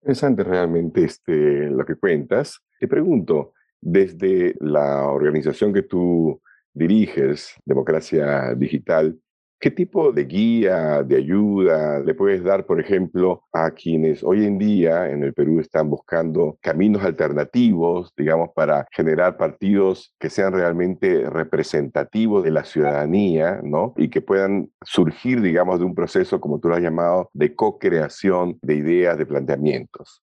Interesante 0.03 0.45
realmente 0.45 1.05
este, 1.05 1.69
lo 1.69 1.85
que 1.85 1.97
cuentas. 1.97 2.61
Te 2.79 2.89
pregunto, 2.89 3.53
desde 3.81 4.55
la 4.61 5.07
organización 5.07 5.73
que 5.73 5.83
tú 5.83 6.41
diriges, 6.73 7.55
Democracia 7.65 8.55
Digital, 8.55 9.19
¿Qué 9.63 9.71
tipo 9.71 10.11
de 10.11 10.25
guía, 10.25 11.03
de 11.03 11.19
ayuda 11.19 12.01
le 12.01 12.15
puedes 12.15 12.43
dar, 12.43 12.65
por 12.65 12.81
ejemplo, 12.81 13.43
a 13.53 13.73
quienes 13.73 14.25
hoy 14.25 14.47
en 14.47 14.57
día 14.57 15.11
en 15.11 15.23
el 15.23 15.35
Perú 15.35 15.61
están 15.61 15.91
buscando 15.91 16.57
caminos 16.63 17.05
alternativos, 17.05 18.11
digamos, 18.17 18.53
para 18.55 18.87
generar 18.91 19.37
partidos 19.37 20.15
que 20.19 20.31
sean 20.31 20.55
realmente 20.55 21.29
representativos 21.29 22.43
de 22.43 22.53
la 22.53 22.65
ciudadanía, 22.65 23.61
¿no? 23.63 23.93
Y 23.99 24.09
que 24.09 24.23
puedan 24.23 24.71
surgir, 24.83 25.43
digamos, 25.43 25.79
de 25.79 25.85
un 25.85 25.95
proceso, 25.95 26.41
como 26.41 26.59
tú 26.59 26.69
lo 26.69 26.77
has 26.77 26.83
llamado, 26.83 27.29
de 27.35 27.55
co-creación 27.55 28.59
de 28.63 28.77
ideas, 28.77 29.19
de 29.19 29.27
planteamientos? 29.27 30.23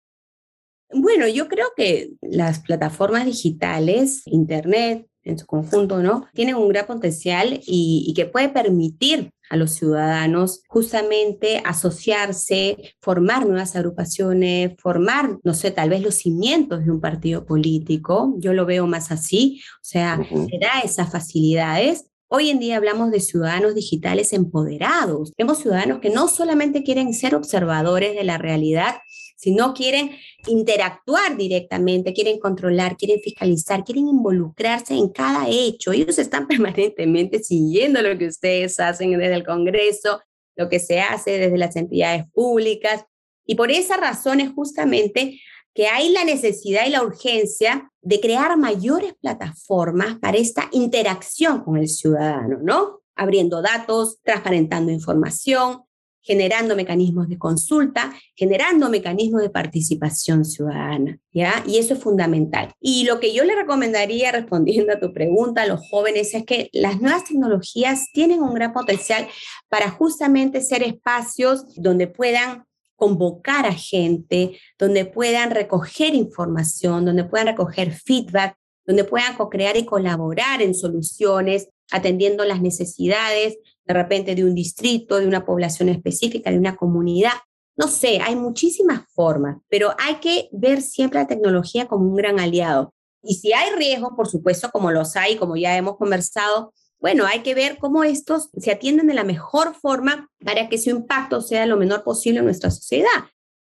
Bueno, 0.92 1.28
yo 1.28 1.48
creo 1.48 1.68
que 1.76 2.12
las 2.22 2.62
plataformas 2.62 3.26
digitales, 3.26 4.24
Internet, 4.26 5.06
en 5.28 5.38
su 5.38 5.46
conjunto, 5.46 6.02
¿no? 6.02 6.26
Tienen 6.34 6.56
un 6.56 6.70
gran 6.70 6.86
potencial 6.86 7.60
y, 7.66 8.14
que 8.16 8.26
puede 8.26 8.50
permitir 8.50 9.32
a 9.50 9.56
los 9.56 9.72
ciudadanos 9.72 10.62
justamente 10.68 11.62
asociarse, 11.64 12.96
formar 13.02 13.46
nuevas 13.46 13.76
agrupaciones, 13.76 14.74
formar, 14.80 15.38
no 15.44 15.54
sé, 15.54 15.72
tal 15.72 15.90
vez 15.90 16.02
los 16.02 16.16
cimientos 16.16 16.84
de 16.86 16.92
un 16.92 17.00
partido 17.00 17.46
político. 17.46 18.36
Yo 18.40 18.54
lo 18.54 18.66
veo 18.66 18.88
más 18.88 19.12
así, 19.12 19.62
o 19.76 19.84
sea, 19.84 20.20
se 20.28 20.60
da 20.60 20.80
esas 20.84 21.12
facilidades. 21.12 22.06
Hoy 22.30 22.50
en 22.50 22.60
día 22.60 22.76
hablamos 22.76 23.12
de 23.12 23.22
ciudadanos 23.22 23.74
digitales 23.74 24.34
empoderados. 24.34 25.34
Tenemos 25.36 25.60
ciudadanos 25.60 26.00
que 26.00 26.10
no 26.10 26.28
solamente 26.28 26.84
quieren 26.84 27.14
ser 27.14 27.36
observadores 27.36 28.16
de 28.16 28.24
la 28.26 28.38
realidad, 28.38 28.96
sino 29.38 29.74
quieren 29.74 30.12
interactuar 30.48 31.38
directamente, 31.38 32.12
quieren 32.12 32.40
controlar, 32.40 32.98
quieren 32.98 33.22
fiscalizar, 33.22 33.84
quieren 33.84 34.08
involucrarse 34.08 34.96
en 34.96 35.10
cada 35.10 35.48
hecho. 35.48 35.92
Ellos 35.94 36.18
están 36.18 36.48
permanentemente 36.48 37.42
siguiendo 37.42 38.02
lo 38.02 38.18
que 38.18 38.28
ustedes 38.28 38.80
hacen 38.80 39.12
desde 39.18 39.36
el 39.36 39.46
Congreso, 39.46 40.22
lo 40.56 40.68
que 40.68 40.80
se 40.80 41.00
hace 41.00 41.38
desde 41.38 41.58
las 41.58 41.76
entidades 41.76 42.26
públicas. 42.34 43.06
Y 43.46 43.56
por 43.56 43.72
esa 43.72 43.96
razón 43.96 44.42
es 44.42 44.52
justamente 44.52 45.40
que 45.74 45.88
hay 45.88 46.10
la 46.10 46.26
necesidad 46.26 46.88
y 46.88 46.90
la 46.90 47.04
urgencia 47.04 47.92
de 48.02 48.20
crear 48.20 48.58
mayores 48.58 49.14
plataformas 49.22 50.18
para 50.18 50.38
esta 50.38 50.68
interacción 50.72 51.64
con 51.64 51.78
el 51.78 51.88
ciudadano, 51.88 52.58
¿no? 52.64 53.02
Abriendo 53.16 53.62
datos, 53.62 54.18
transparentando 54.24 54.92
información, 54.92 55.84
generando 56.28 56.76
mecanismos 56.76 57.30
de 57.30 57.38
consulta, 57.38 58.14
generando 58.36 58.90
mecanismos 58.90 59.42
de 59.42 59.50
participación 59.50 60.44
ciudadana, 60.44 61.18
¿ya? 61.32 61.64
Y 61.66 61.78
eso 61.78 61.94
es 61.94 62.02
fundamental. 62.02 62.74
Y 62.82 63.06
lo 63.06 63.22
que 63.22 63.34
yo 63.34 63.46
le 63.46 63.56
recomendaría, 63.56 64.34
respondiendo 64.34 64.92
a 64.92 65.00
tu 65.00 65.14
pregunta 65.14 65.62
a 65.62 65.68
los 65.68 65.80
jóvenes, 65.90 66.34
es 66.34 66.44
que 66.44 66.70
las 66.74 67.00
nuevas 67.02 67.24
tecnologías 67.24 68.12
tienen 68.12 68.42
un 68.42 68.54
gran 68.54 68.74
potencial 68.74 69.26
para 69.70 69.90
justamente 69.90 70.60
ser 70.62 70.84
espacios 70.84 71.64
donde 71.78 72.08
puedan 72.08 72.66
convocar 72.98 73.66
a 73.66 73.74
gente, 73.74 74.60
donde 74.78 75.06
puedan 75.06 75.52
recoger 75.52 76.14
información, 76.14 77.06
donde 77.06 77.24
puedan 77.24 77.48
recoger 77.48 77.94
feedback, 77.94 78.58
donde 78.86 79.06
puedan 79.06 79.38
co-crear 79.38 79.78
y 79.78 79.86
colaborar 79.86 80.62
en 80.62 80.76
soluciones, 80.76 81.70
atendiendo 81.90 82.44
las 82.44 82.62
necesidades 82.62 83.58
de 83.88 83.94
repente 83.94 84.36
de 84.36 84.44
un 84.44 84.54
distrito, 84.54 85.18
de 85.18 85.28
una 85.28 85.46
población 85.46 85.90
específica, 85.90 86.52
de 86.52 86.58
una 86.58 86.76
comunidad. 86.76 87.34
No 87.76 87.88
sé, 87.88 88.20
hay 88.22 88.36
muchísimas 88.36 89.04
formas, 89.14 89.58
pero 89.70 89.96
hay 90.00 90.16
que 90.16 90.50
ver 90.52 90.82
siempre 90.82 91.20
la 91.20 91.28
tecnología 91.28 91.88
como 91.88 92.10
un 92.10 92.16
gran 92.16 92.40
aliado. 92.40 92.94
Y 93.24 93.36
si 93.36 93.54
hay 93.54 93.72
riesgos, 93.76 94.12
por 94.16 94.28
supuesto, 94.28 94.70
como 94.72 94.92
los 94.92 95.16
hay, 95.16 95.38
como 95.38 95.56
ya 95.56 95.78
hemos 95.78 95.98
conversado, 95.98 96.74
bueno, 97.00 97.26
hay 97.26 97.42
que 97.42 97.54
ver 97.54 97.78
cómo 97.78 98.04
estos 98.04 98.50
se 98.58 98.72
atienden 98.72 99.08
de 99.08 99.14
la 99.14 99.24
mejor 99.24 99.76
forma 99.76 100.30
para 100.44 100.68
que 100.68 100.78
su 100.78 100.90
impacto 100.90 101.42
sea 101.42 101.66
lo 101.66 101.78
menor 101.78 102.04
posible 102.04 102.40
en 102.40 102.46
nuestra 102.46 102.72
sociedad. 102.72 103.26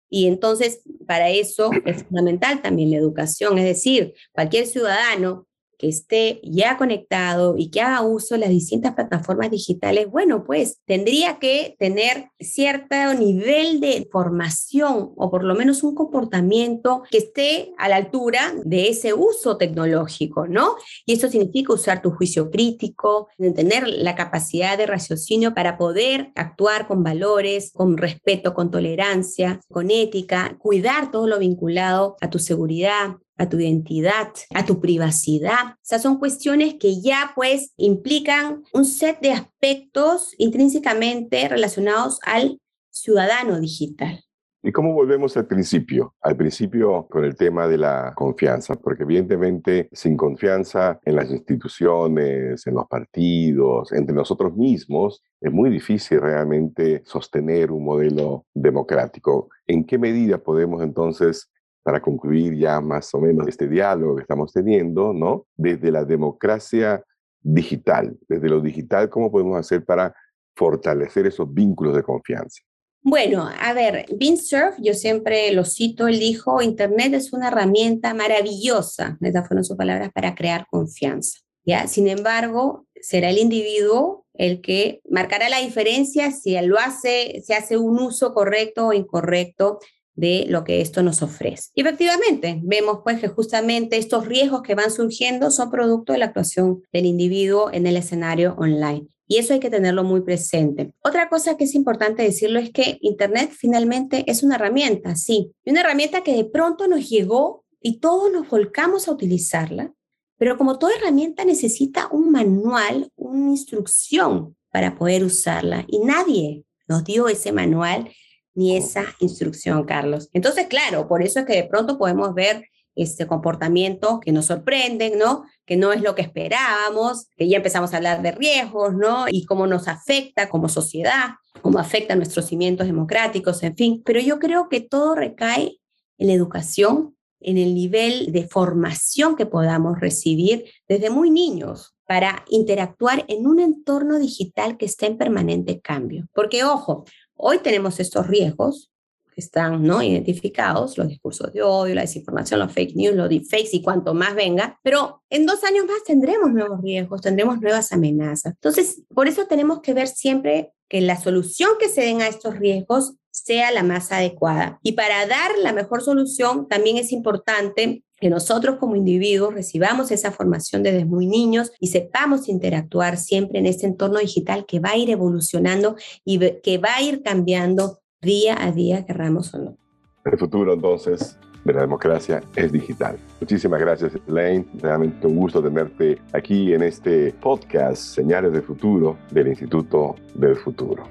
Y 0.09 0.27
entonces, 0.27 0.81
para 1.07 1.29
eso 1.29 1.71
es 1.85 2.03
fundamental 2.03 2.61
también 2.61 2.91
la 2.91 2.97
educación, 2.97 3.57
es 3.57 3.63
decir, 3.63 4.13
cualquier 4.33 4.67
ciudadano 4.67 5.47
que 5.81 5.89
esté 5.89 6.39
ya 6.43 6.77
conectado 6.77 7.55
y 7.57 7.71
que 7.71 7.81
haga 7.81 8.03
uso 8.03 8.35
de 8.35 8.41
las 8.41 8.51
distintas 8.51 8.93
plataformas 8.93 9.49
digitales, 9.49 10.07
bueno, 10.11 10.43
pues 10.43 10.79
tendría 10.85 11.39
que 11.39 11.75
tener 11.79 12.29
cierto 12.39 13.15
nivel 13.17 13.79
de 13.79 14.07
formación 14.11 15.13
o 15.15 15.31
por 15.31 15.43
lo 15.43 15.55
menos 15.55 15.81
un 15.81 15.95
comportamiento 15.95 17.01
que 17.09 17.17
esté 17.17 17.73
a 17.79 17.89
la 17.89 17.95
altura 17.95 18.53
de 18.63 18.89
ese 18.89 19.15
uso 19.15 19.57
tecnológico, 19.57 20.47
¿no? 20.47 20.75
Y 21.07 21.13
eso 21.13 21.27
significa 21.29 21.73
usar 21.73 22.03
tu 22.03 22.11
juicio 22.11 22.51
crítico, 22.51 23.29
tener 23.55 23.87
la 23.87 24.13
capacidad 24.13 24.77
de 24.77 24.85
raciocinio 24.85 25.55
para 25.55 25.79
poder 25.79 26.31
actuar 26.35 26.87
con 26.87 27.03
valores, 27.03 27.71
con 27.73 27.97
respeto, 27.97 28.53
con 28.53 28.69
tolerancia, 28.69 29.59
con 29.71 29.89
ética, 29.89 30.57
cuidar 30.59 31.09
todo 31.09 31.25
lo 31.25 31.39
vinculado 31.39 32.17
a 32.21 32.29
tu 32.29 32.37
seguridad, 32.37 33.17
a 33.41 33.49
tu 33.49 33.59
identidad, 33.59 34.27
a 34.53 34.65
tu 34.65 34.79
privacidad. 34.79 35.73
O 35.73 35.79
sea, 35.81 35.97
son 35.97 36.19
cuestiones 36.19 36.75
que 36.75 37.01
ya 37.01 37.31
pues 37.35 37.73
implican 37.75 38.63
un 38.71 38.85
set 38.85 39.19
de 39.19 39.31
aspectos 39.31 40.35
intrínsecamente 40.37 41.47
relacionados 41.49 42.19
al 42.23 42.59
ciudadano 42.91 43.59
digital. 43.59 44.23
¿Y 44.63 44.71
cómo 44.71 44.93
volvemos 44.93 45.35
al 45.37 45.47
principio? 45.47 46.13
Al 46.21 46.37
principio 46.37 47.07
con 47.09 47.25
el 47.25 47.35
tema 47.35 47.67
de 47.67 47.79
la 47.79 48.13
confianza, 48.15 48.75
porque 48.75 49.01
evidentemente 49.01 49.89
sin 49.91 50.15
confianza 50.15 50.99
en 51.03 51.15
las 51.15 51.31
instituciones, 51.31 52.67
en 52.67 52.75
los 52.75 52.85
partidos, 52.85 53.91
entre 53.91 54.13
nosotros 54.15 54.55
mismos, 54.55 55.23
es 55.39 55.51
muy 55.51 55.71
difícil 55.71 56.21
realmente 56.21 57.01
sostener 57.05 57.71
un 57.71 57.83
modelo 57.83 58.45
democrático. 58.53 59.49
¿En 59.65 59.83
qué 59.83 59.97
medida 59.97 60.37
podemos 60.37 60.83
entonces 60.83 61.49
para 61.83 62.01
concluir 62.01 62.55
ya 62.55 62.79
más 62.81 63.13
o 63.13 63.19
menos 63.19 63.47
este 63.47 63.67
diálogo 63.67 64.15
que 64.15 64.21
estamos 64.21 64.51
teniendo, 64.53 65.13
¿no? 65.13 65.47
Desde 65.55 65.91
la 65.91 66.05
democracia 66.05 67.03
digital, 67.41 68.17
desde 68.27 68.49
lo 68.49 68.61
digital, 68.61 69.09
¿cómo 69.09 69.31
podemos 69.31 69.57
hacer 69.59 69.83
para 69.83 70.13
fortalecer 70.55 71.25
esos 71.25 71.51
vínculos 71.51 71.95
de 71.95 72.03
confianza? 72.03 72.61
Bueno, 73.03 73.49
a 73.59 73.73
ver, 73.73 74.05
Cerf, 74.37 74.75
yo 74.79 74.93
siempre 74.93 75.51
lo 75.53 75.65
cito, 75.65 76.07
él 76.07 76.19
dijo, 76.19 76.61
Internet 76.61 77.15
es 77.15 77.33
una 77.33 77.47
herramienta 77.47 78.13
maravillosa, 78.13 79.17
estas 79.21 79.47
fueron 79.47 79.63
sus 79.63 79.75
palabras, 79.75 80.11
para 80.13 80.35
crear 80.35 80.67
confianza. 80.69 81.39
¿ya? 81.65 81.87
Sin 81.87 82.07
embargo, 82.07 82.85
será 83.01 83.31
el 83.31 83.39
individuo 83.39 84.21
el 84.33 84.61
que 84.61 85.01
marcará 85.09 85.49
la 85.49 85.59
diferencia 85.59 86.31
si 86.31 86.59
lo 86.61 86.77
hace, 86.79 87.41
se 87.43 87.53
hace 87.53 87.77
un 87.77 87.99
uso 87.99 88.33
correcto 88.33 88.87
o 88.87 88.93
incorrecto 88.93 89.79
de 90.15 90.45
lo 90.47 90.63
que 90.63 90.81
esto 90.81 91.03
nos 91.03 91.21
ofrece. 91.21 91.69
Y 91.75 91.81
efectivamente, 91.81 92.59
vemos 92.63 92.99
pues 93.03 93.19
que 93.19 93.27
justamente 93.27 93.97
estos 93.97 94.27
riesgos 94.27 94.61
que 94.61 94.75
van 94.75 94.91
surgiendo 94.91 95.51
son 95.51 95.71
producto 95.71 96.13
de 96.13 96.19
la 96.19 96.25
actuación 96.25 96.83
del 96.91 97.05
individuo 97.05 97.69
en 97.71 97.87
el 97.87 97.97
escenario 97.97 98.55
online. 98.57 99.07
Y 99.27 99.37
eso 99.37 99.53
hay 99.53 99.61
que 99.61 99.69
tenerlo 99.69 100.03
muy 100.03 100.21
presente. 100.21 100.93
Otra 101.03 101.29
cosa 101.29 101.55
que 101.55 101.63
es 101.63 101.73
importante 101.73 102.21
decirlo 102.21 102.59
es 102.59 102.71
que 102.71 102.97
Internet 102.99 103.51
finalmente 103.57 104.25
es 104.27 104.43
una 104.43 104.55
herramienta, 104.55 105.15
sí, 105.15 105.53
y 105.63 105.71
una 105.71 105.79
herramienta 105.79 106.21
que 106.21 106.35
de 106.35 106.43
pronto 106.43 106.87
nos 106.87 107.09
llegó 107.09 107.63
y 107.81 107.99
todos 107.99 108.31
nos 108.31 108.49
volcamos 108.49 109.07
a 109.07 109.11
utilizarla, 109.11 109.93
pero 110.37 110.57
como 110.57 110.77
toda 110.77 110.95
herramienta 110.95 111.45
necesita 111.45 112.09
un 112.11 112.31
manual, 112.31 113.09
una 113.15 113.51
instrucción 113.51 114.57
para 114.69 114.97
poder 114.97 115.23
usarla 115.23 115.85
y 115.87 115.99
nadie 115.99 116.65
nos 116.87 117.03
dio 117.05 117.29
ese 117.29 117.51
manual 117.51 118.11
ni 118.53 118.75
esa 118.75 119.05
instrucción, 119.19 119.85
Carlos. 119.85 120.29
Entonces, 120.33 120.67
claro, 120.67 121.07
por 121.07 121.23
eso 121.23 121.39
es 121.39 121.45
que 121.45 121.55
de 121.55 121.63
pronto 121.63 121.97
podemos 121.97 122.33
ver 122.33 122.65
este 122.95 123.25
comportamiento 123.25 124.19
que 124.19 124.31
nos 124.31 124.47
sorprenden, 124.47 125.17
¿no? 125.17 125.45
Que 125.65 125.77
no 125.77 125.93
es 125.93 126.01
lo 126.01 126.15
que 126.15 126.21
esperábamos, 126.21 127.27
que 127.37 127.47
ya 127.47 127.57
empezamos 127.57 127.93
a 127.93 127.97
hablar 127.97 128.21
de 128.21 128.31
riesgos, 128.31 128.93
¿no? 128.93 129.25
Y 129.29 129.45
cómo 129.45 129.67
nos 129.67 129.87
afecta 129.87 130.49
como 130.49 130.67
sociedad, 130.67 131.35
cómo 131.61 131.79
afecta 131.79 132.15
nuestros 132.15 132.45
cimientos 132.45 132.87
democráticos, 132.87 133.63
en 133.63 133.75
fin. 133.75 134.01
Pero 134.05 134.19
yo 134.19 134.39
creo 134.39 134.67
que 134.69 134.81
todo 134.81 135.15
recae 135.15 135.79
en 136.17 136.27
la 136.27 136.33
educación, 136.33 137.15
en 137.39 137.57
el 137.57 137.73
nivel 137.73 138.31
de 138.31 138.47
formación 138.47 139.35
que 139.35 139.45
podamos 139.45 139.99
recibir 139.99 140.65
desde 140.87 141.09
muy 141.09 141.31
niños 141.31 141.95
para 142.05 142.43
interactuar 142.49 143.23
en 143.29 143.47
un 143.47 143.59
entorno 143.59 144.19
digital 144.19 144.77
que 144.77 144.85
está 144.85 145.07
en 145.07 145.17
permanente 145.17 145.79
cambio. 145.79 146.27
Porque, 146.33 146.63
ojo, 146.63 147.05
Hoy 147.43 147.57
tenemos 147.57 147.99
estos 147.99 148.27
riesgos 148.27 148.91
que 149.33 149.41
están 149.41 149.81
¿no? 149.81 150.03
identificados, 150.03 150.95
los 150.99 151.07
discursos 151.07 151.51
de 151.51 151.63
odio, 151.63 151.95
la 151.95 152.01
desinformación, 152.01 152.59
los 152.59 152.71
fake 152.71 152.95
news, 152.95 153.15
los 153.15 153.29
deepfakes 153.29 153.71
y 153.73 153.81
cuanto 153.81 154.13
más 154.13 154.35
venga, 154.35 154.79
pero 154.83 155.23
en 155.27 155.47
dos 155.47 155.63
años 155.63 155.85
más 155.87 156.03
tendremos 156.05 156.51
nuevos 156.51 156.79
riesgos, 156.83 157.21
tendremos 157.21 157.59
nuevas 157.59 157.91
amenazas. 157.93 158.53
Entonces, 158.53 159.01
por 159.11 159.27
eso 159.27 159.47
tenemos 159.47 159.81
que 159.81 159.95
ver 159.95 160.07
siempre 160.07 160.73
que 160.87 161.01
la 161.01 161.19
solución 161.19 161.71
que 161.79 161.89
se 161.89 162.01
den 162.01 162.21
a 162.21 162.27
estos 162.27 162.59
riesgos 162.59 163.13
sea 163.31 163.71
la 163.71 163.81
más 163.81 164.11
adecuada. 164.11 164.79
Y 164.83 164.91
para 164.91 165.25
dar 165.25 165.57
la 165.63 165.73
mejor 165.73 166.03
solución, 166.03 166.67
también 166.67 166.97
es 166.97 167.11
importante 167.11 168.03
que 168.21 168.29
nosotros 168.29 168.77
como 168.79 168.95
individuos 168.95 169.53
recibamos 169.53 170.11
esa 170.11 170.31
formación 170.31 170.83
desde 170.83 171.05
muy 171.05 171.25
niños 171.25 171.71
y 171.79 171.87
sepamos 171.87 172.47
interactuar 172.47 173.17
siempre 173.17 173.59
en 173.59 173.65
este 173.65 173.87
entorno 173.87 174.19
digital 174.19 174.65
que 174.65 174.79
va 174.79 174.91
a 174.91 174.97
ir 174.97 175.09
evolucionando 175.09 175.95
y 176.23 176.39
que 176.61 176.77
va 176.77 176.95
a 176.95 177.01
ir 177.01 177.23
cambiando 177.23 177.99
día 178.21 178.63
a 178.63 178.71
día, 178.71 179.05
querramos 179.05 179.53
o 179.55 179.57
no. 179.57 179.77
El 180.23 180.37
futuro 180.37 180.73
entonces 180.73 181.37
de 181.65 181.73
la 181.73 181.81
democracia 181.81 182.43
es 182.55 182.71
digital. 182.71 183.17
Muchísimas 183.39 183.79
gracias, 183.79 184.13
Elaine. 184.27 184.67
Realmente 184.79 185.25
un 185.25 185.37
gusto 185.37 185.61
tenerte 185.61 186.19
aquí 186.33 186.73
en 186.73 186.83
este 186.83 187.33
podcast 187.33 188.01
Señales 188.01 188.53
del 188.53 188.63
Futuro 188.63 189.17
del 189.31 189.47
Instituto 189.47 190.15
del 190.35 190.55
Futuro. 190.55 191.03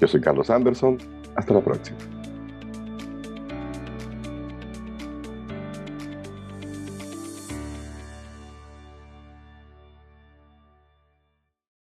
Yo 0.00 0.08
soy 0.08 0.20
Carlos 0.20 0.50
Anderson. 0.50 0.98
Hasta 1.36 1.54
la 1.54 1.60
próxima. 1.60 2.15